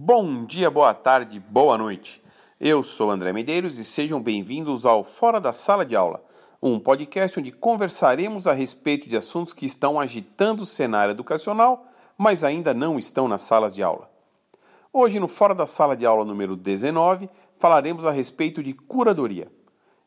[0.00, 2.22] Bom dia, boa tarde, boa noite.
[2.60, 6.22] Eu sou André Medeiros e sejam bem-vindos ao Fora da Sala de Aula,
[6.62, 11.84] um podcast onde conversaremos a respeito de assuntos que estão agitando o cenário educacional,
[12.16, 14.08] mas ainda não estão nas salas de aula.
[14.92, 19.50] Hoje, no Fora da Sala de Aula número 19, falaremos a respeito de curadoria.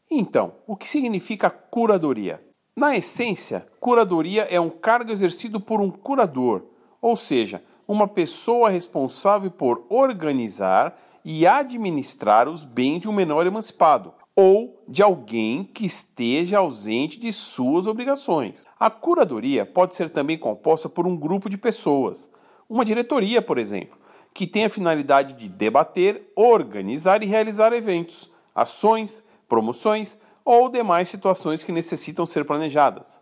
[0.10, 2.42] Então, o que significa curadoria?
[2.78, 6.64] Na essência, curadoria é um cargo exercido por um curador,
[7.02, 7.62] ou seja,
[7.92, 15.04] uma pessoa responsável por organizar e administrar os bens de um menor emancipado ou de
[15.04, 18.66] alguém que esteja ausente de suas obrigações.
[18.80, 22.30] A curadoria pode ser também composta por um grupo de pessoas,
[22.70, 24.00] uma diretoria, por exemplo,
[24.34, 31.62] que tem a finalidade de debater, organizar e realizar eventos, ações, promoções ou demais situações
[31.62, 33.20] que necessitam ser planejadas.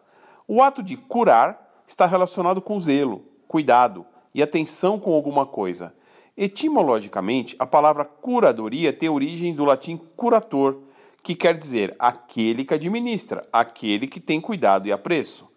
[0.47, 4.05] O ato de curar está relacionado com zelo, cuidado,
[4.39, 5.93] e atenção com alguma coisa.
[6.35, 10.79] Etimologicamente, a palavra curadoria tem origem do latim curator,
[11.21, 15.49] que quer dizer aquele que administra, aquele que tem cuidado e apreço.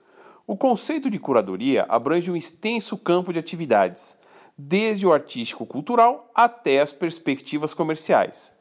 [0.45, 4.19] O conceito de curadoria abrange um extenso campo de atividades,
[4.59, 8.53] desde o artístico-cultural até as perspectivas comerciais.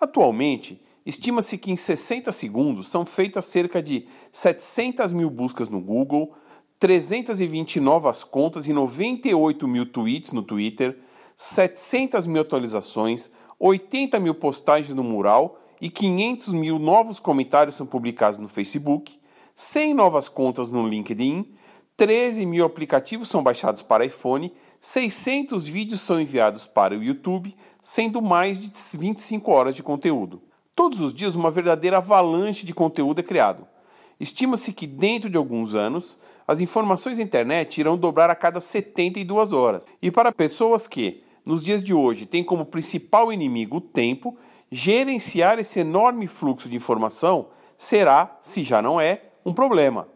[0.00, 6.34] Atualmente, estima-se que em 60 segundos são feitas cerca de 700 mil buscas no Google,
[6.82, 10.98] 320 novas contas e 98 mil tweets no Twitter,
[11.36, 18.40] 700 mil atualizações, 80 mil postagens no mural e 500 mil novos comentários são publicados
[18.40, 19.16] no Facebook,
[19.54, 21.54] 100 novas contas no LinkedIn,
[21.96, 28.20] 13 mil aplicativos são baixados para iPhone, 600 vídeos são enviados para o YouTube, sendo
[28.20, 30.42] mais de 25 horas de conteúdo.
[30.74, 33.68] Todos os dias, uma verdadeira avalanche de conteúdo é criado.
[34.18, 39.52] Estima-se que dentro de alguns anos, as informações da internet irão dobrar a cada 72
[39.52, 39.86] horas.
[40.00, 44.36] E para pessoas que, nos dias de hoje, têm como principal inimigo o tempo,
[44.70, 50.08] gerenciar esse enorme fluxo de informação será, se já não é, um problema.